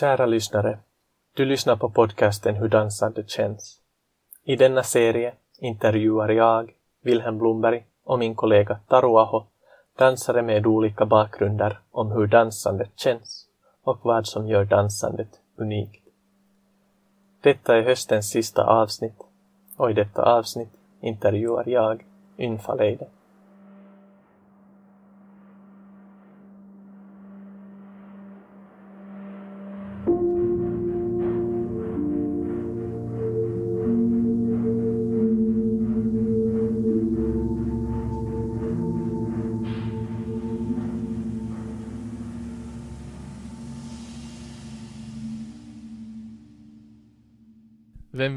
[0.00, 0.78] Kära lyssnare,
[1.36, 3.80] du lyssnar på podcasten Hur dansande känns.
[4.44, 6.72] I denna serie intervjuar jag,
[7.02, 9.44] Wilhelm Blomberg och min kollega Taru Aho
[9.98, 13.46] dansare med olika bakgrunder om hur dansandet känns
[13.84, 16.04] och vad som gör dansandet unikt.
[17.42, 19.18] Detta är höstens sista avsnitt
[19.76, 22.04] och i detta avsnitt intervjuar jag
[22.38, 23.06] Ynfa Leide.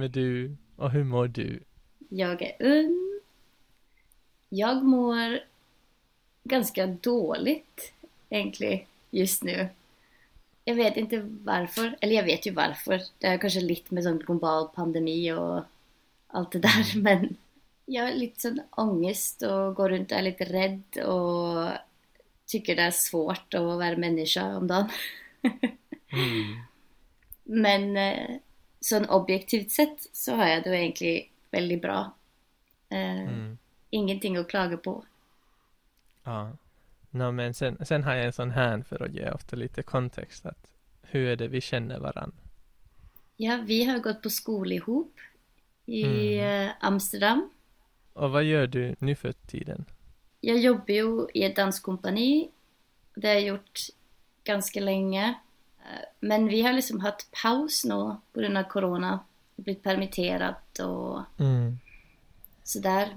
[0.02, 1.64] Vem är du och hur mår du?
[2.10, 3.20] Jag är ung.
[4.50, 5.40] Jag mår
[6.44, 7.94] ganska dåligt
[8.30, 8.80] egentligen
[9.12, 9.70] just nu.
[10.66, 13.02] Jag vet inte varför, eller jag vet ju varför.
[13.20, 15.64] Det har kanske lite med sån global pandemi och
[16.28, 17.38] allt det där, men
[17.86, 21.70] jag har lite sån ångest och går runt och är lite rädd och
[22.46, 24.90] tycker det är svårt att vara människa om dagen.
[26.12, 26.60] mm.
[27.44, 27.98] Men
[28.82, 32.14] eh, sån objektivt sett så har jag det egentligen väldigt bra.
[32.90, 33.58] Eh, mm.
[33.90, 35.06] Ingenting att klaga på.
[36.24, 36.52] Ja.
[37.10, 40.46] No, men sen, sen har jag en sån här för att ge ofta lite kontext.
[40.46, 42.32] Att hur är det vi känner varann?
[43.38, 45.20] Ja, vi har gått på skola ihop
[45.86, 46.04] i
[46.38, 46.68] mm.
[46.68, 47.50] Eh, Amsterdam.
[48.14, 49.86] Och vad gör du nu för tiden?
[50.42, 52.50] Jag jobbar ju i ett danskompani.
[53.16, 53.80] Det har jag gjort
[54.44, 55.36] ganska länge.
[56.20, 59.20] Men vi har liksom haft paus nu på grund av corona.
[59.56, 61.80] Blivit permitterat och mm.
[62.64, 63.16] sådär.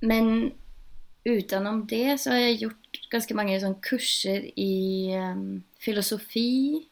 [0.00, 0.52] Men
[1.24, 6.86] utenom det så har jag gjort ganska många sån kurser i um, filosofi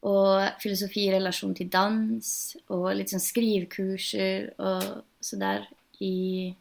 [0.00, 4.82] och filosofi i relation till dans och liksom skrivkurser och
[5.20, 6.54] sådär i,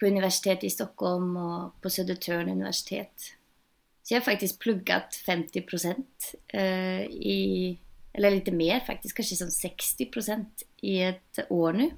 [0.00, 3.34] på universitetet i Stockholm och på Södertörn universitet.
[4.02, 7.78] Så jag har faktiskt pluggat 50 procent eh, i,
[8.12, 11.90] eller lite mer faktiskt, kanske som 60 procent i ett år nu.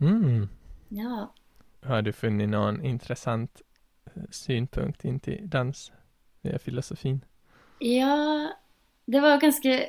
[0.00, 0.48] Mm.
[0.88, 1.32] Ja.
[1.80, 3.62] Har du funnit någon intressant
[4.04, 5.92] eh, synpunkt in till dans
[6.42, 7.24] via filosofin?
[7.78, 8.52] Ja,
[9.04, 9.84] det var ganska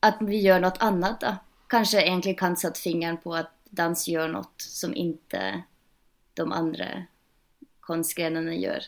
[0.00, 1.36] att vi gör något annat då.
[1.68, 5.62] Kanske egentligen kan satt fingern på att dans gör något som inte
[6.34, 7.04] de andra
[7.80, 8.82] konstgrenarna gör.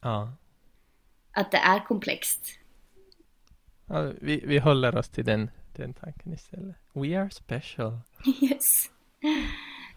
[0.00, 0.32] Ja.
[1.32, 2.58] Att det är komplext.
[3.86, 6.76] Ja, vi, vi håller oss till den, den tanken istället.
[6.92, 7.98] We are special.
[8.42, 8.90] Yes.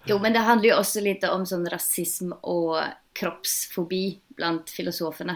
[0.06, 2.78] Jo, men det handlar ju också lite om sån rasism och
[3.14, 5.36] kroppsfobi bland filosoferna.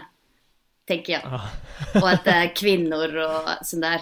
[0.84, 1.22] Tänker jag.
[1.24, 1.50] Ja.
[2.02, 4.00] och att det är kvinnor och sånt där.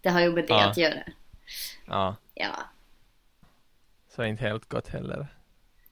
[0.00, 0.70] Det har ju med det ja.
[0.70, 1.02] att göra.
[1.86, 2.16] Ja.
[2.34, 2.56] Ja.
[4.18, 5.26] Så inte helt gott heller.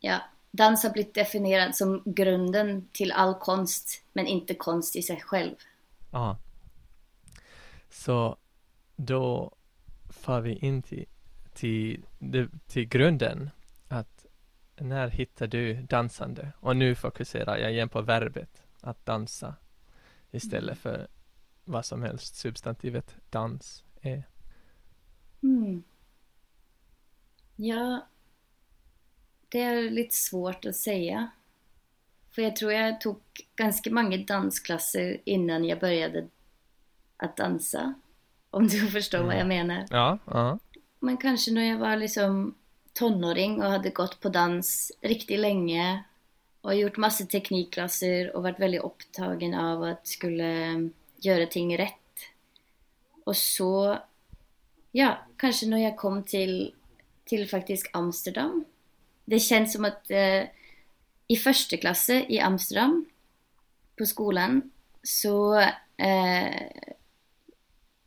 [0.01, 0.21] Ja,
[0.51, 5.55] dans har blivit definierad som grunden till all konst, men inte konst i sig själv.
[6.11, 6.39] Ja.
[7.91, 8.37] Så
[8.97, 9.55] då
[10.09, 11.07] far vi in till,
[11.55, 12.05] till,
[12.67, 13.51] till grunden
[13.89, 14.27] att
[14.77, 16.53] när hittar du dansande?
[16.61, 19.55] Och nu fokuserar jag igen på verbet att dansa
[20.31, 21.09] istället för
[21.65, 24.23] vad som helst substantivet dans är?
[25.43, 25.83] Mm.
[27.57, 28.07] Ja,
[29.57, 31.31] det är lite svårt att säga.
[32.31, 33.21] För jag tror jag tog
[33.57, 36.29] ganska många dansklasser innan jag började
[37.17, 37.95] att dansa.
[38.51, 39.29] Om du förstår mm.
[39.29, 39.87] vad jag menar.
[39.91, 40.59] Ja, ja.
[41.01, 42.55] Men kanske när jag var liksom
[42.93, 46.05] tonåring och hade gått på dans riktigt länge
[46.61, 51.93] och gjort massa teknikklasser och varit väldigt upptagen av att skulle göra ting rätt.
[53.25, 53.99] Och så,
[54.93, 56.75] ja, kanske när jag kom till,
[57.25, 58.65] till faktiskt Amsterdam.
[59.27, 60.43] Det känns som att eh,
[61.27, 63.07] i första klass i Amsterdam
[63.99, 64.71] på skolan
[65.03, 65.61] så
[65.97, 66.63] eh,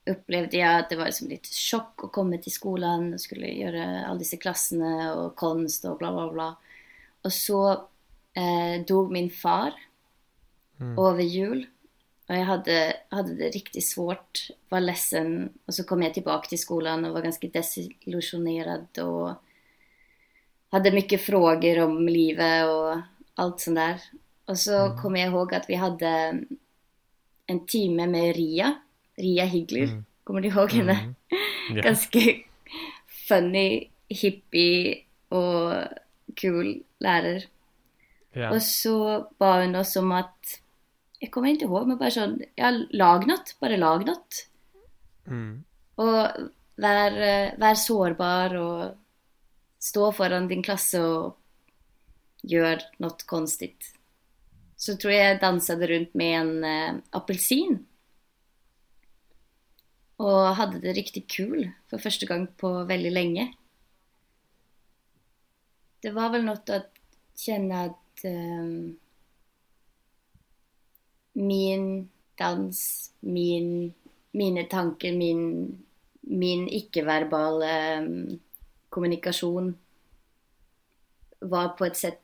[0.06, 4.06] upplevde jag att det var som lite chock att komma till skolan och skulle göra
[4.06, 6.56] alla dessa klasserna och konst och bla bla bla.
[7.22, 7.72] Och så
[8.34, 9.74] eh, dog min far
[10.80, 11.00] mm.
[11.00, 11.68] över jul.
[12.28, 16.60] Och jag hade, hade det riktigt svårt, var ledsen och så kom jag tillbaka till
[16.60, 19.32] skolan och var ganska desillusionerad och
[20.70, 23.02] hade mycket frågor om livet och
[23.36, 24.02] allt sånt där.
[24.46, 24.98] Och så mm.
[24.98, 26.40] kommer jag ihåg att vi hade
[27.46, 28.76] en timme med Ria,
[29.16, 29.84] Ria Higgler.
[29.84, 30.06] Mm.
[30.24, 30.92] Kommer du ihåg henne?
[30.92, 31.16] Mm.
[31.72, 31.84] Yeah.
[31.84, 32.20] Ganska
[33.28, 35.74] funny, hippie och
[36.36, 37.44] kul lärare.
[38.34, 38.54] Yeah.
[38.54, 40.62] Och så bad hon oss om att,
[41.20, 44.48] jag kommer inte ihåg, men bara så, ja, lag något, bara lag något.
[45.28, 45.64] Mm.
[45.96, 46.28] Och
[46.76, 47.12] vär,
[47.58, 48.96] vär sårbar och
[49.80, 51.40] stå föran din klass och
[52.42, 53.96] gör något konstigt.
[54.76, 57.86] Så tror jag jag dansade runt med en äh, apelsin.
[60.16, 63.54] Och hade det riktigt kul för första gången på väldigt länge.
[66.00, 66.94] Det var väl något att
[67.36, 68.94] känna att äh,
[71.34, 73.94] min dans, min,
[74.32, 75.78] mina tankar, min,
[76.22, 78.02] min icke-verbala äh,
[78.90, 79.78] kommunikation
[81.40, 82.22] var på ett sätt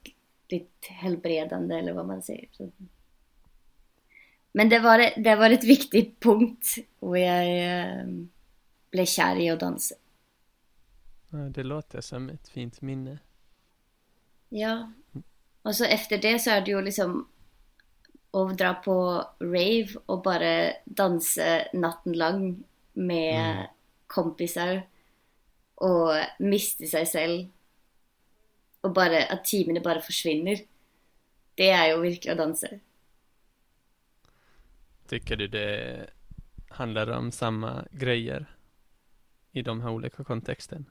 [0.48, 2.48] lite helbredande eller vad man säger.
[2.52, 2.72] Så.
[4.52, 8.06] Men det var, det var ett viktigt punkt och jag eh,
[8.92, 9.96] blev kär i att dansa.
[11.30, 13.20] Ja, det låter som ett fint minne.
[14.50, 14.92] Ja.
[15.62, 17.28] Och så efter det så är det ju liksom
[18.32, 22.64] att dra på rave och bara dansa natten lång
[22.94, 23.68] med mm.
[24.08, 24.82] kompisar
[25.76, 27.48] och miste sig själv
[28.82, 30.60] och bara att timene bara försvinner.
[31.56, 32.68] Det är ju verkligen att dansa.
[35.08, 36.10] Tycker du det
[36.70, 38.46] handlar om samma grejer
[39.52, 40.86] i de här olika kontexten?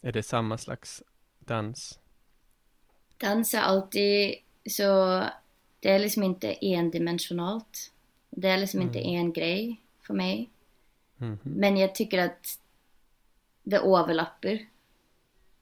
[0.00, 1.02] Är det samma slags
[1.38, 2.00] dans?
[3.16, 4.34] Dans är alltid
[4.70, 5.22] så,
[5.80, 7.92] det är liksom inte endimensionalt.
[8.30, 8.88] Det är liksom mm.
[8.88, 10.50] inte en grej för mig.
[11.20, 11.38] Mm -hmm.
[11.44, 12.58] Men jag tycker att
[13.64, 14.58] det överlappar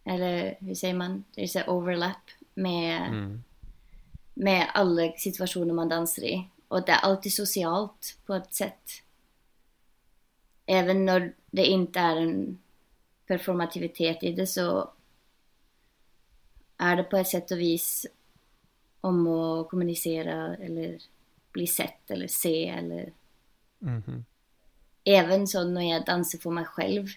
[0.04, 3.42] eller hur säger man, det är overlap med, mm.
[4.34, 6.48] med alla situationer man dansar i.
[6.68, 8.90] Och det är alltid socialt på ett sätt.
[10.66, 12.58] Även när det inte är en
[13.26, 14.90] performativitet i det så
[16.76, 18.06] är det på ett sätt och vis
[19.00, 20.98] om att kommunicera eller
[21.52, 23.12] bli sett eller se eller
[23.82, 24.22] mm -hmm.
[25.04, 27.08] Även så när jag dansar för mig själv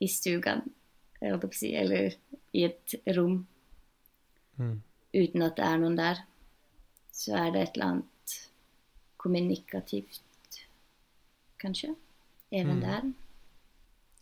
[0.00, 0.62] i stugan
[1.20, 2.14] eller
[2.52, 3.46] i ett rum
[4.58, 4.82] mm.
[5.12, 6.18] utan att det är någon där
[7.10, 8.04] så är det ett land
[9.16, 10.22] kommunikativt
[11.56, 11.94] kanske
[12.50, 12.80] även mm.
[12.80, 13.12] där.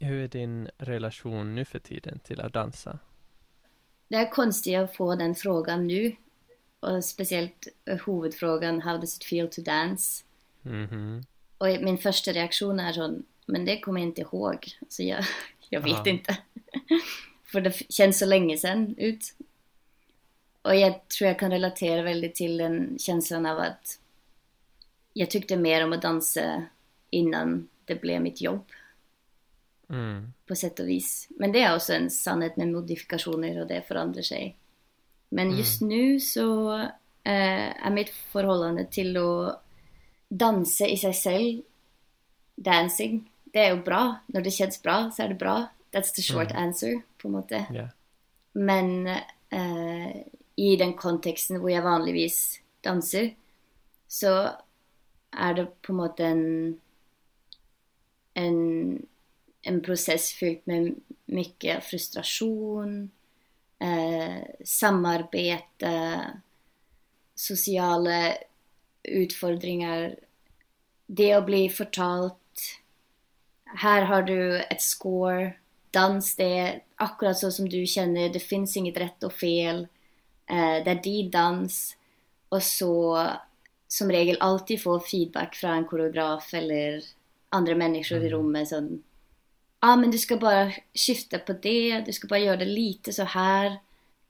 [0.06, 2.98] Hur är din relation nu för tiden till att dansa?
[4.08, 6.16] Det är konstigt att få den frågan nu
[6.80, 7.68] och speciellt
[8.06, 10.24] huvudfrågan How does it feel to dance?
[10.64, 11.24] Mm -hmm.
[11.58, 14.66] Och min första reaktion är sån, men det kommer jag inte ihåg.
[14.88, 15.24] Så jag,
[15.70, 16.08] jag vet Aha.
[16.08, 16.36] inte.
[17.44, 19.34] För det känns så länge sedan ut.
[20.62, 24.00] Och jag tror jag kan relatera väldigt till den känslan av att
[25.12, 26.64] jag tyckte mer om att dansa
[27.10, 28.64] innan det blev mitt jobb.
[29.90, 30.32] Mm.
[30.46, 31.28] På sätt och vis.
[31.30, 34.56] Men det är också en sannhet med modifikationer och det förändrar sig.
[35.28, 35.58] Men mm.
[35.58, 36.78] just nu så
[37.22, 39.64] eh, är mitt förhållande till att
[40.28, 41.62] dansa i sig själv,
[42.56, 44.14] dancing, det är ju bra.
[44.26, 45.66] När det känns bra så är det bra.
[45.90, 46.62] That's the short mm.
[46.62, 47.66] answer, på en måte.
[47.72, 47.88] Yeah.
[48.52, 49.06] Men
[49.50, 50.16] eh,
[50.56, 53.34] i den kontexten hvor jeg vanligvis danser,
[54.08, 54.48] så
[55.30, 56.80] är det på en måte en,
[58.34, 59.06] en,
[59.62, 60.94] en process fylld med
[61.26, 63.10] mycket frustration,
[63.78, 66.20] eh, samarbete,
[67.34, 68.34] sociala
[69.02, 70.16] utfordringar
[71.06, 72.34] det att bli fortalt
[73.76, 75.52] här har du ett score,
[75.90, 79.86] dans det är akkurat så som du känner, det finns inget rätt och fel.
[80.46, 81.96] Eh, det är din dans.
[82.48, 83.26] Och så
[83.88, 87.02] som regel alltid få feedback från en koreograf eller
[87.48, 89.02] andra människor i rummet som
[89.80, 93.12] Ja ah, men du ska bara skifta på det, du ska bara göra det lite
[93.12, 93.76] så här.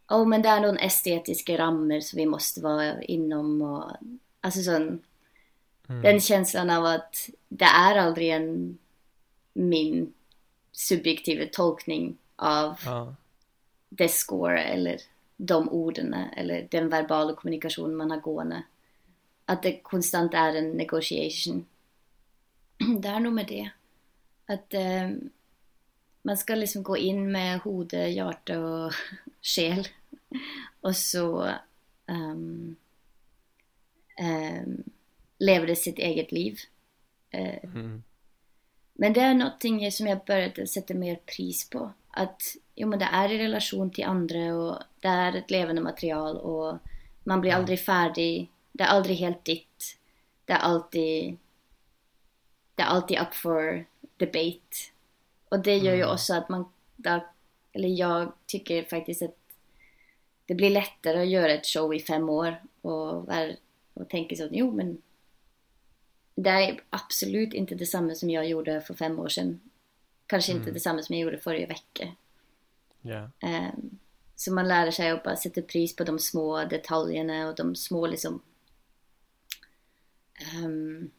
[0.09, 3.93] Ja oh, men det är någon estetiska ramar som vi måste vara inom och
[4.41, 5.03] alltså sån
[5.89, 6.03] mm.
[6.03, 8.79] Den känslan av att det är aldrig en
[9.59, 10.13] min
[10.73, 13.15] subjektiva tolkning av ja.
[13.89, 15.01] det score eller
[15.37, 18.63] de orden eller den verbala kommunikation man har gående.
[19.45, 21.67] Att det konstant är en negotiation.
[23.01, 23.71] Det är nog med det.
[24.47, 25.11] Att eh,
[26.23, 28.93] man ska liksom gå in med hode, hjärta och
[29.43, 29.89] själ.
[30.81, 31.53] Och så
[32.07, 32.77] um,
[34.21, 34.83] um,
[35.39, 36.59] lever det sitt eget liv.
[37.35, 38.03] Uh, mm.
[39.01, 41.93] Men det är någonting som jag började sätta mer pris på.
[42.11, 42.43] Att
[42.75, 46.79] jo, men det är i relation till andra och det är ett levande material och
[47.25, 48.51] man blir aldrig färdig.
[48.73, 49.99] Det är aldrig helt ditt.
[50.45, 51.37] Det är alltid,
[52.75, 53.85] det är alltid up for
[54.17, 54.77] debate.
[55.49, 56.15] Och det gör ju mm.
[56.15, 56.73] också att man,
[57.73, 59.37] eller jag tycker faktiskt att
[60.47, 63.29] det blir lättare att göra ett show i fem år och,
[63.95, 65.03] och tänka så jo men
[66.43, 69.61] det är absolut inte detsamma som jag gjorde för fem år sedan.
[70.27, 70.63] Kanske mm.
[70.63, 72.09] inte detsamma som jag gjorde förra veckan.
[73.03, 73.31] Yeah.
[73.43, 73.99] Um,
[74.37, 78.07] så man lär sig att bara sätta pris på de små detaljerna och de små
[78.07, 78.43] liksom
[80.65, 81.11] um,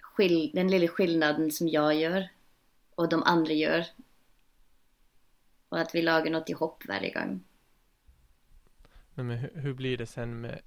[0.00, 2.28] skill den lilla skillnaden som jag gör
[2.94, 3.86] och de andra gör.
[5.68, 7.44] Och att vi lagar något ihop varje gång.
[9.14, 10.60] Men, men hur, hur blir det sen med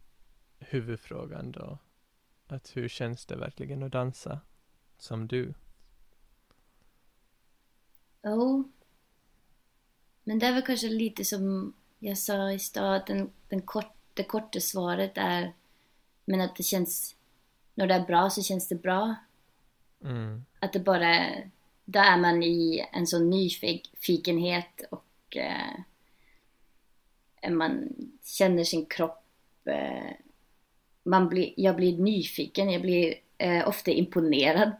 [0.59, 1.77] huvudfrågan då?
[2.47, 4.39] Att hur känns det verkligen att dansa
[4.97, 5.53] som du?
[8.23, 8.71] Jo.
[10.23, 14.23] Men det är väl kanske lite som jag sa i stad, den, den kort, det
[14.23, 15.53] korta svaret är
[16.25, 17.15] men att det känns,
[17.73, 19.15] när det är bra så känns det bra.
[20.03, 20.45] Mm.
[20.59, 21.29] Att det bara,
[21.85, 25.79] då är man i en sån nyfikenhet och eh,
[27.51, 27.89] man
[28.23, 29.25] känner sin kropp
[29.65, 30.11] eh,
[31.03, 34.73] man blir, jag blir nyfiken, jag blir eh, ofta imponerad.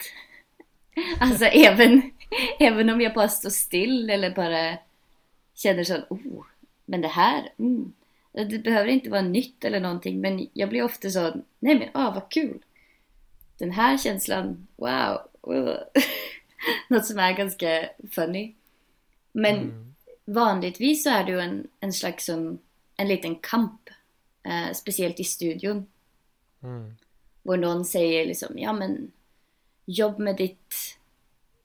[1.19, 2.11] alltså även,
[2.59, 4.77] även om jag bara står still eller bara
[5.53, 6.45] känner så oh,
[6.85, 7.93] men det här, mm.
[8.31, 12.11] det behöver inte vara nytt eller någonting, men jag blir ofta så, nej men ah,
[12.11, 12.63] vad kul.
[13.57, 15.21] Den här känslan, wow.
[16.89, 18.53] Något som är ganska funny.
[19.31, 19.93] Men mm.
[20.25, 22.59] vanligtvis så är det ju en, en slags som,
[22.97, 23.89] en liten kamp.
[24.43, 25.85] Eh, speciellt i studion.
[26.63, 26.95] Mm.
[27.43, 29.11] Hvor någon säger liksom, ja men
[29.85, 30.97] jobb med ditt,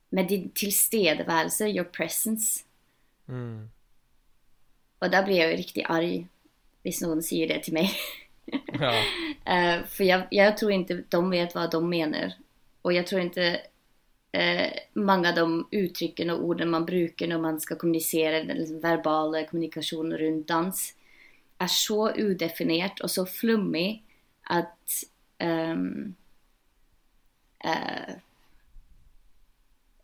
[0.08, 2.64] med din tillstedevärelse, your presence.
[3.28, 3.70] Mm.
[4.98, 6.26] Och där blir jag ju riktigt arg,
[6.82, 7.90] hvis någon säger det till mig.
[8.72, 8.88] Ja.
[9.48, 12.32] uh, för jag, jag, tror inte de vet vad de menar.
[12.82, 13.60] Och jag tror inte
[14.36, 18.80] uh, många av de uttrycken och orden man brukar när man ska kommunicera, den liksom
[18.80, 20.94] verbala kommunikationen runt dans,
[21.58, 24.07] är så udefinierat och så flummig
[24.48, 25.04] att
[25.38, 26.14] um,
[27.64, 28.14] uh,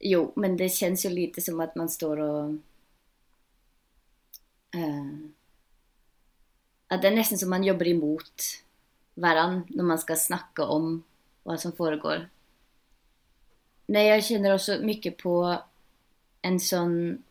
[0.07, 2.51] Jo, men det känns ju lite som att man står och
[4.77, 5.29] uh,
[6.89, 8.43] att det är nästan som man jobbar emot
[9.15, 11.03] varann när man ska snacka om
[11.43, 12.29] vad som föregår.
[13.87, 15.63] Nej, jag känner också mycket på
[16.43, 17.23] en sån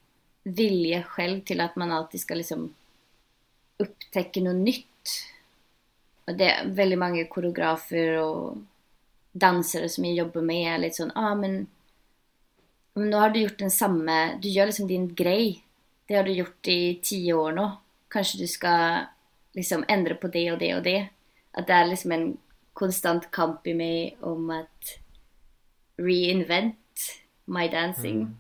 [0.44, 2.74] vilja själv till att man alltid ska liksom
[3.78, 4.88] upptäcka något nytt
[6.26, 8.58] och det är väldigt många koreografer och
[9.32, 11.68] dansare som jag jobbar med sån, ah men,
[12.94, 15.64] men nu har du gjort den samma, du gör liksom din grej.
[16.06, 17.70] Det har du gjort i tio år nu.
[18.08, 19.00] Kanske du ska
[19.54, 21.08] liksom ändra på det och det och det.
[21.52, 22.38] Att det är liksom en
[22.74, 24.98] konstant kamp i mig om att
[25.98, 26.76] reinvent
[27.46, 28.22] my dancing.
[28.22, 28.38] Mm.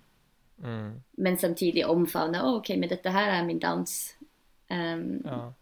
[0.63, 1.02] Mm.
[1.12, 4.16] Men samtidigt omfamna, oh, okej okay, men detta här är min dans.
[4.70, 5.54] Um, ja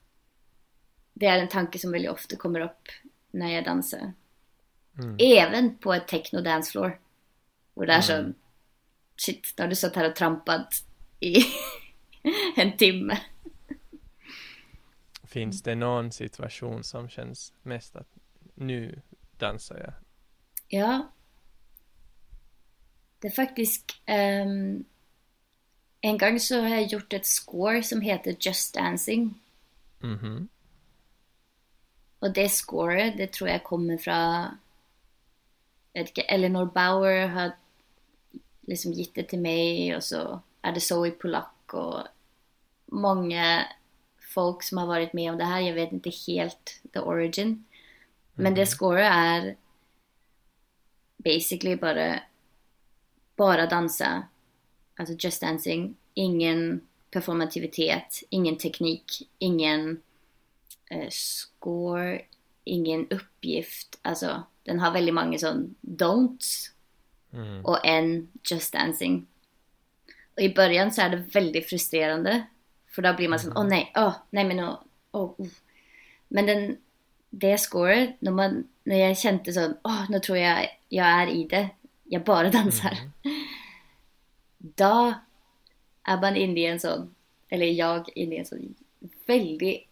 [1.13, 2.89] det är en tanke som väldigt ofta kommer upp
[3.31, 4.13] när jag dansar.
[4.97, 5.17] Mm.
[5.19, 6.99] Även på ett techno dancefloor.
[7.73, 8.33] Och det är så, mm.
[9.15, 10.83] shit, då har du suttit här och trampat
[11.19, 11.35] i
[12.55, 13.17] en timme.
[15.23, 18.07] Finns det någon situation som känns mest att
[18.55, 19.01] nu
[19.37, 19.93] dansar jag?
[20.67, 21.11] Ja.
[23.19, 24.85] Det är faktiskt um,
[26.01, 29.39] en gång så har jag gjort ett score som heter Just Dancing.
[30.03, 30.47] Mm -hmm.
[32.21, 34.57] Och det scoret, det tror jag kommer från
[35.93, 37.51] jag vet inte, Eleanor Bauer har
[38.61, 41.99] liksom gett det till mig och så är det Zoe Polak och
[42.85, 43.65] många
[44.33, 45.61] folk som har varit med om det här.
[45.61, 47.65] Jag vet inte helt the origin.
[48.33, 49.55] Men det score är
[51.17, 52.19] basically bara,
[53.35, 54.23] bara dansa.
[54.95, 55.95] Alltså just dancing.
[56.13, 60.01] Ingen performativitet, ingen teknik, ingen
[60.91, 62.21] eh, score,
[62.63, 63.99] ingen uppgift.
[64.01, 66.71] Alltså den har väldigt många sån don'ts
[67.33, 67.65] Mm.
[67.65, 69.27] och en just dancing.
[70.35, 72.43] Och i början så är det väldigt frustrerande.
[72.87, 74.79] För då blir man sån, åh nej, åh nej men åh,
[75.11, 75.33] åh.
[75.37, 75.47] oh.
[76.27, 76.77] Men den,
[77.29, 81.43] det scoret, när, man, när jag kände så, åh nu tror jag jag är i
[81.43, 81.69] det,
[82.03, 82.97] jag bara dansar.
[84.57, 85.13] Då
[86.03, 87.15] är man inne i en sån,
[87.49, 88.75] eller jag inne i en sån
[89.25, 89.87] väldigt,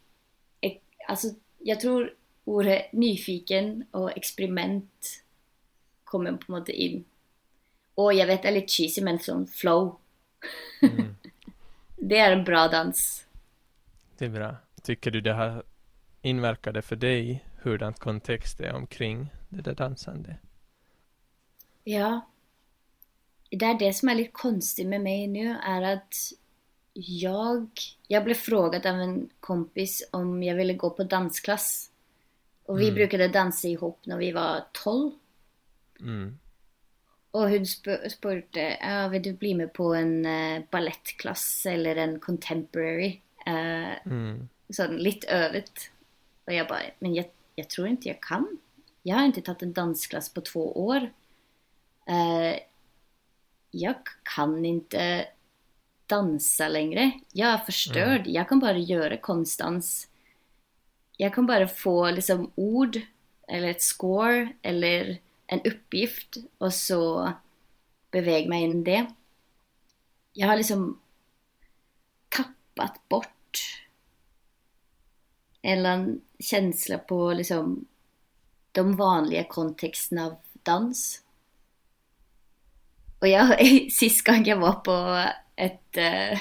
[1.09, 2.13] alltså jag tror
[2.43, 5.23] ordet nyfiken och experiment
[6.03, 7.05] kommer på måte in.
[7.95, 9.99] Och jag vet det är lite cheesy men sån flow.
[10.81, 11.15] Mm.
[12.01, 13.25] Det är en bra dans.
[14.17, 14.55] Det är bra.
[14.83, 15.63] Tycker du det har
[16.21, 20.35] inverkat det för dig hurdant kontext är omkring det där dansande?
[21.83, 22.21] Ja.
[23.49, 26.13] Det är det som är lite konstigt med mig nu är att
[27.01, 27.69] jag,
[28.07, 31.91] jag blev frågad av en kompis om jag ville gå på dansklass.
[32.65, 32.95] Och vi Mm.
[32.95, 35.11] brukade dansa ihop när vi var 12.
[35.99, 36.39] Mm.
[37.31, 42.19] Och hon sp- spurte, ja, vill du bli med på en uh, ballettklass eller en
[42.19, 43.21] contemporary?
[43.47, 44.49] Uh, Mm.
[44.89, 45.71] lite övet.
[46.45, 47.25] Och jag bara, men jag,
[47.55, 48.57] jag tror inte jag kan.
[49.03, 51.09] Jag har inte tagit en dansklass på två år.
[52.05, 52.59] Eh,
[53.71, 53.95] jag
[54.35, 55.27] kan inte
[56.09, 57.11] dansa längre.
[57.31, 58.27] Jag är förstörd.
[58.27, 60.07] Jag kan bara göra konstdans.
[61.17, 63.01] Jag kan bara få liksom ord
[63.47, 67.33] eller ett score eller en uppgift och så
[68.11, 69.05] beväga mig in i det.
[70.33, 70.99] Jag har liksom
[72.29, 73.85] tappat bort
[75.61, 77.85] en känsla på liksom
[78.71, 81.23] de vanliga kontexterna av dans.
[83.19, 83.59] Och jag,
[83.91, 85.25] sist gång jag var på
[85.59, 85.97] ett...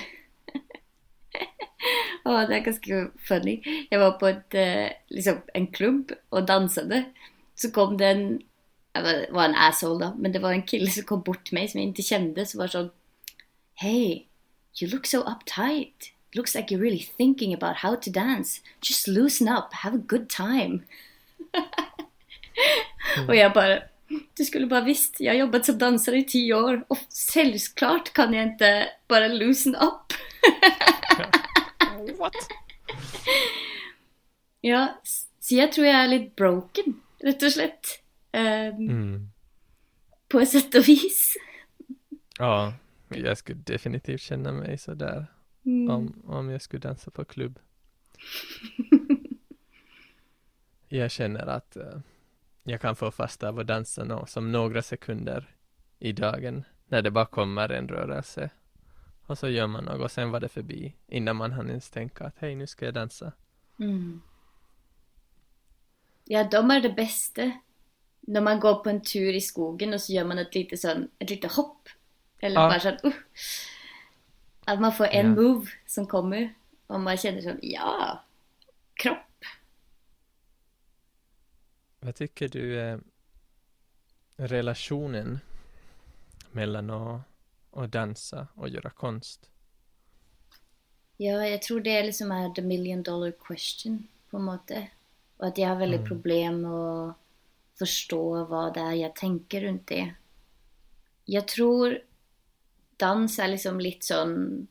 [2.25, 3.87] Uh, oh, det är ganska funny.
[3.91, 7.05] Jag var på ett, uh, liksom en klubb och dansade.
[7.55, 8.41] Så kom det en...
[8.93, 11.69] Jag var, en asshole då, men det var en kille som kom bort till mig
[11.69, 12.47] som jag inte kände.
[12.47, 12.89] som var så
[13.75, 14.27] Hey,
[14.81, 16.13] you look so uptight.
[16.35, 18.61] Looks like you're really thinking about how to dance.
[18.83, 20.83] Just loosen up, have a good time.
[23.17, 23.29] Mm.
[23.29, 23.83] Och jag bara,
[24.37, 26.99] du skulle bara visst, jag har jobbat som dansare i tio år och
[27.35, 30.13] självklart kan jag inte bara loosen up.
[32.19, 32.35] What?
[34.61, 35.01] Ja,
[35.41, 37.87] så jag tror jag är lite broken, rätt och slett.
[38.33, 39.29] Ehm, Mm.
[40.29, 41.35] På ett sätt och vis.
[42.39, 42.75] Ja,
[43.09, 45.27] jag skulle definitivt känna mig sådär
[45.67, 45.91] Mm.
[45.91, 47.59] om, om jag skulle dansa på klubb.
[50.89, 51.99] jag känner att eh,
[52.69, 55.55] jag kan få fast av att dansa nå, som några sekunder
[55.99, 58.51] i dagen när det bara kommer en rörelse
[59.27, 62.25] och så gör man något och sen var det förbi innan man hann ens tänka
[62.25, 63.33] att hej nu ska jag dansa.
[63.79, 64.23] Mm.
[66.25, 67.53] Ja, de är det bästa.
[68.21, 71.09] När man går på en tur i skogen och så gör man ett litet, sån,
[71.19, 71.89] ett litet hopp.
[72.39, 72.69] Eller Ja.
[72.69, 73.13] bara sån, uh.
[74.65, 75.35] Att man får en Ja.
[75.43, 76.55] move som kommer.
[76.87, 78.25] Och man känner sån, ja,
[78.95, 79.19] kropp.
[82.01, 83.01] Vad tycker du är
[84.37, 85.39] relationen
[86.53, 87.21] mellan att,
[87.71, 89.51] att dansa och göra konst?
[91.17, 94.89] Ja, jag tror det liksom är the million dollar question på något sätt.
[95.37, 96.09] Och att jag har väldigt Mm.
[96.09, 97.17] problem att
[97.79, 100.15] förstå vad det är jag tänker runt det.
[101.25, 101.99] Jag tror
[102.97, 104.67] dans är liksom lite som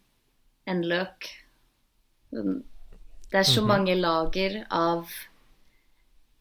[0.65, 1.45] en lök.
[2.31, 2.63] Mm.
[3.31, 3.67] Det är så Mhm.
[3.67, 5.07] många lager av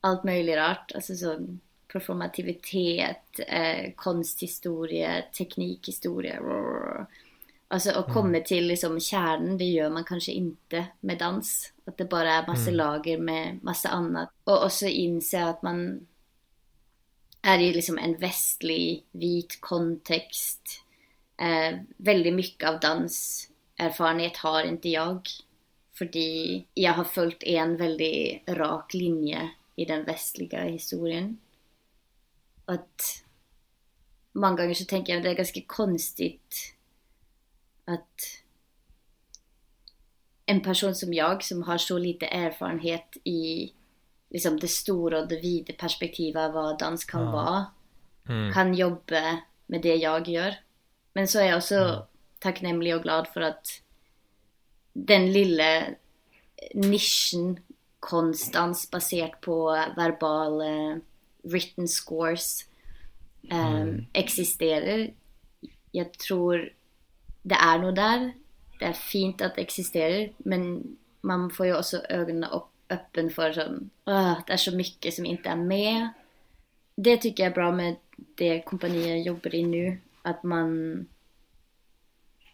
[0.06, 0.92] allt möjligt art.
[0.94, 1.46] Alltså så
[1.92, 6.40] performativitet, eh, konsthistoria, teknikhistoria.
[6.40, 7.06] rrr.
[7.68, 11.72] Alltså att komma till liksom kärnan, det gör man kanske inte med dans.
[11.84, 12.74] Att det bara är massa Mm.
[12.74, 14.30] lager med massa annat.
[14.44, 16.06] Och också inse att man
[17.42, 20.82] är i liksom en västlig, vit kontext.
[21.40, 25.20] Eh, väldigt mycket av danserfarenhet har inte jag.
[25.98, 26.10] För
[26.74, 31.38] jag har följt en väldigt rak linje i den västliga historien.
[32.64, 33.24] Att
[34.32, 36.74] många gånger så tänker jag att det är ganska konstigt
[37.84, 38.20] att
[40.46, 43.72] en person som jag som har så lite erfarenhet i
[44.30, 47.30] liksom det stora och det vida perspektivet av vad dans kan Ja.
[47.32, 47.66] vara
[48.28, 48.52] mm.
[48.52, 50.54] kan jobba med det jag gör.
[51.12, 52.02] Men så är jag också Mm.
[52.38, 53.82] tacknämlig och glad för att
[54.92, 55.82] den lilla
[56.74, 57.60] nischen
[58.06, 61.00] konstdans baserat på verbala
[61.42, 62.64] written scores
[63.50, 64.06] eh, Mm.
[64.12, 65.10] existerar.
[65.92, 66.72] Jag tror
[67.42, 68.32] det är nog där.
[68.78, 73.52] Det är fint att det existerar, men man får ju också ögonen upp, öppen för
[73.52, 76.08] sån, "Åh, det är så mycket som inte är med.
[76.96, 77.96] Det tycker jag är bra med
[78.34, 81.06] det kompani jag jobbar i nu, att man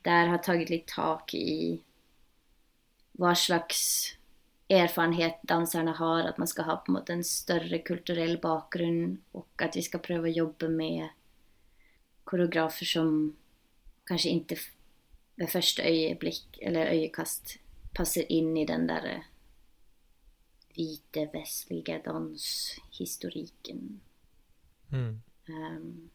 [0.02, 1.80] där har tagit lite tak i
[3.12, 4.08] vad slags
[4.72, 9.82] erfarenhet dansarna har, att man ska ha på en större kulturell bakgrund och att vi
[9.82, 11.08] ska pröva jobba med
[12.24, 13.36] koreografer som
[14.04, 14.56] kanske inte
[15.34, 17.58] vid första ögonblick eller ögonkast
[17.94, 19.20] passar in i den där eh,
[20.76, 24.00] vita västliga danshistoriken.
[24.92, 25.22] Mm.
[25.48, 26.10] Ehm,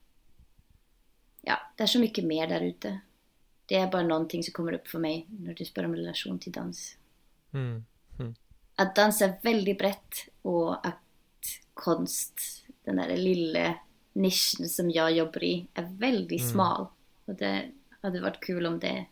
[1.42, 3.00] ja, det är så mycket mer där ute.
[3.66, 6.52] Det är bara någonting som kommer upp för mig när du spör om relation till
[6.52, 6.98] dans.
[7.52, 7.86] Mm.
[8.80, 10.96] Att dansa är väldigt brett och att
[11.74, 12.42] konst,
[12.84, 13.80] den där lilla
[14.14, 16.52] nischen som jag jobbar i, är väldigt Mm.
[16.54, 16.88] smal.
[17.26, 19.06] Och det hade varit kul om det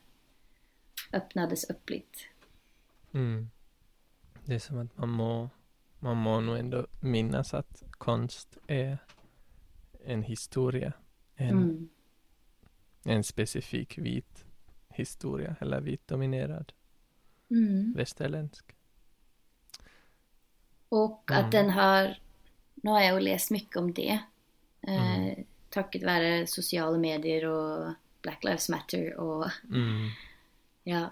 [1.14, 2.20] öppnades upp lite.
[3.14, 3.50] Mm.
[4.46, 5.50] Det är som att man må,
[6.00, 8.98] man må nog ändå minnas att konst är
[10.04, 10.94] en historia.
[11.36, 11.90] En, Mm.
[13.04, 14.46] en specifik vit
[14.90, 16.74] historia, eller vit dominerad
[17.50, 17.94] Mm.
[17.94, 18.75] västerländsk.
[20.96, 21.46] Och Mm.
[21.46, 22.20] att den har,
[22.76, 24.20] nu har jag ju läst mycket om det.
[24.82, 25.44] Eh, Mm.
[25.70, 30.10] tack vare sociala medier och Black Lives Matter och Mm.
[30.84, 31.10] ja,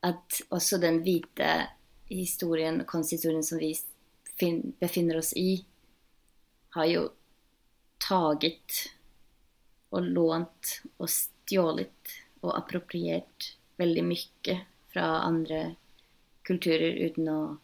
[0.00, 1.62] att också den vita
[2.04, 3.74] historien, konsthistorien som vi
[4.38, 5.64] fin- befinner oss i
[6.70, 7.08] har ju
[8.08, 8.92] tagit
[9.88, 12.08] och lånt och stjålit
[12.40, 15.74] och approprierat väldigt mycket från andra
[16.42, 17.58] kulturer utan att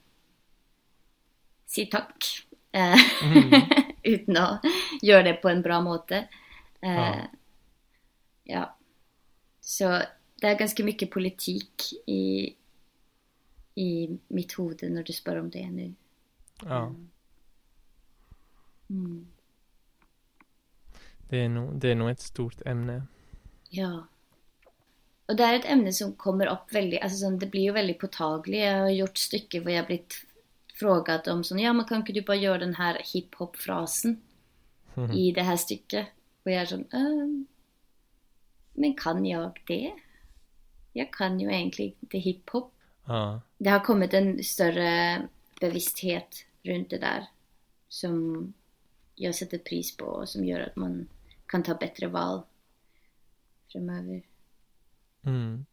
[1.74, 2.46] säga tack.
[2.72, 3.60] Eh, Mm.
[4.02, 4.60] utan att
[5.02, 6.16] göra det på en bra måte.
[6.80, 7.16] Eh, Ja.
[8.44, 8.76] ja.
[9.60, 10.02] Så
[10.40, 11.72] det är ganska mycket politik
[12.06, 12.54] i,
[13.74, 15.94] i mitt huvud när du spör om det nu.
[16.64, 16.94] Ja,
[18.90, 19.26] Mm.
[21.28, 23.02] det är, nog, det är nog ett stort ämne.
[23.68, 24.06] Ja.
[25.26, 27.98] Och det är ett ämne som kommer upp väldigt, alltså som det blir ju väldigt
[27.98, 28.60] påtagligt.
[28.64, 30.14] Jag har gjort stycken där jag blivit
[30.82, 34.22] frågat om sån, ja men kan inte du bara göra den här hiphop-frasen
[34.96, 35.10] Mm.
[35.10, 36.06] i det här stycket?
[36.42, 37.46] Och jag är sån, ehm,
[38.72, 39.92] men kan jag det?
[40.92, 42.72] Jag kan ju egentligen inte hiphop.
[43.04, 45.22] Ja, Det har kommit en större
[45.60, 47.26] bevissthet runt det där
[47.88, 48.52] som
[49.14, 51.08] jag sätter pris på och som gör att man
[51.46, 52.42] kan ta bättre val
[53.72, 54.22] framöver.
[55.24, 55.66] Mm.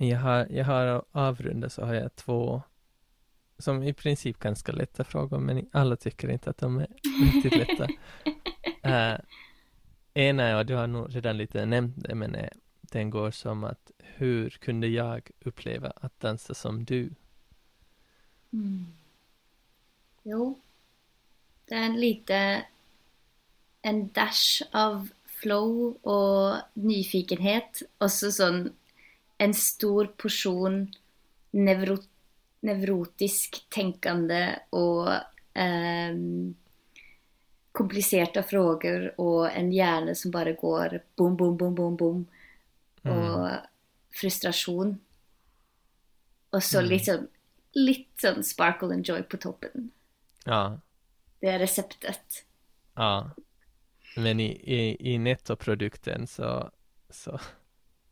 [0.00, 2.62] Men jag har, jag har att avrunda så har jag två
[3.58, 6.86] som i princip ganska lätta frågor men alla tycker inte att de är
[7.24, 7.84] riktigt lätta.
[8.86, 9.20] uh,
[10.14, 13.64] ena är, och du har nog redan lite nämnt det, men eh, den går som
[13.64, 17.14] att hur kunde jag uppleva att dansa som du?
[18.52, 18.86] Mm.
[20.22, 20.60] Jo.
[21.64, 22.64] Det är lite
[23.82, 28.70] en dash av flow och nyfikenhet och så sån
[29.40, 30.92] en stor portion
[31.50, 31.98] neuro,
[32.60, 35.08] neurotisk tänkande och
[35.54, 36.54] ehm,
[37.72, 42.26] komplicerade frågor och en hjärna som bara går boom, boom, boom, boom, boom
[43.02, 43.48] och
[44.10, 44.98] frustration.
[46.50, 46.90] Och så Mm.
[46.90, 47.28] liksom
[47.72, 49.90] lite sån sparkle and joy på toppen.
[50.44, 50.80] Ja,
[51.40, 52.44] Det är receptet.
[52.94, 53.30] ja.
[54.16, 56.70] Men i, i, i nettoprodukten så,
[57.10, 57.40] så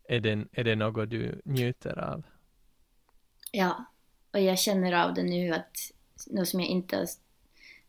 [0.09, 2.23] är, det, är det något du njuter av?
[3.51, 3.85] Ja,
[4.31, 5.77] och jag känner av det nu att
[6.27, 7.07] något som jag inte har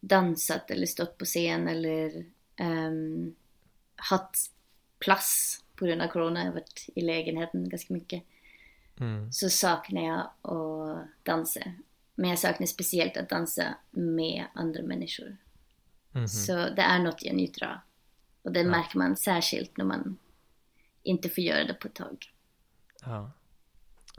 [0.00, 2.24] dansat eller stått på scen eller
[2.60, 3.34] um,
[3.96, 4.50] haft
[4.98, 8.22] plats på grund av corona, jag har varit i lägenheten ganska mycket,
[9.00, 9.32] Mm.
[9.32, 10.20] så saknar jag
[10.52, 11.60] att dansa.
[12.14, 15.36] Men jag saknar speciellt att dansa med andra människor.
[16.12, 16.28] Mhm.
[16.28, 17.76] Så det är något jag njuter av.
[18.42, 18.70] Och det Ja.
[18.70, 20.18] märker man särskilt när man
[21.02, 22.26] inte får göra det på ett tag.
[23.04, 23.30] Ja.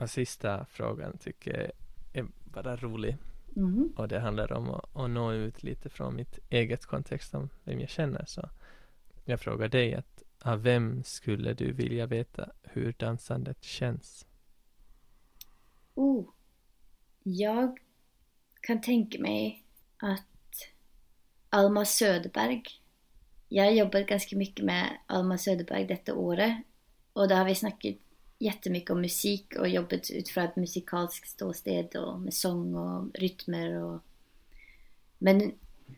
[0.00, 1.70] Och sista frågan tycker jag
[2.12, 3.16] är bara rolig.
[3.56, 3.92] Mhm.
[3.96, 7.80] Och det handlar om att, att nå ut lite från mitt eget kontext om vem
[7.80, 8.24] jag känner.
[8.26, 8.48] Så
[9.24, 14.26] jag frågar dig att av vem skulle du vilja veta hur dansandet känns?
[15.94, 16.28] Oh.
[17.22, 17.78] Jag
[18.60, 19.64] kan tänka mig
[19.96, 20.26] att
[21.50, 22.62] Alma Söderberg.
[23.48, 26.56] Jag har jobbat ganska mycket med Alma Söderberg detta året.
[27.12, 27.94] Och då har vi snackat
[28.38, 34.00] jättemycket om musik och jobbat utifrån ett musikalskt ståsted och med sång och rytmer och...
[35.18, 35.52] Men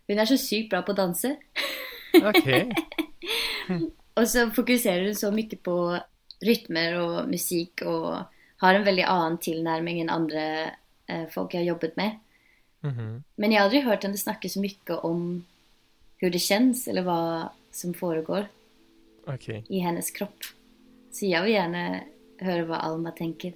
[0.06, 1.36] hon är så sykt bra på att dansa.
[2.24, 2.72] Okej.
[4.14, 5.98] och så fokuserar hon så mycket på
[6.40, 8.16] rytmer och musik och
[8.56, 10.62] har en väldigt annan tillnärmning än andra
[11.06, 12.18] eh, folk jag har jobbat med.
[12.80, 13.24] Mhm.
[13.36, 15.44] Men jag har aldrig hört henne snacka så mycket om
[16.16, 18.48] hur det känns eller vad som föregår
[19.26, 19.64] Okej.
[19.68, 20.38] i hennes kropp.
[21.14, 22.00] Så jag vill gärna
[22.40, 23.52] höra vad Alma tänker.